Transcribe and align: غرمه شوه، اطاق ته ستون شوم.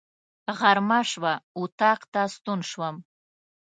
غرمه 0.59 0.99
شوه، 1.11 1.33
اطاق 1.61 2.01
ته 2.13 2.21
ستون 2.35 2.59
شوم. 2.71 2.95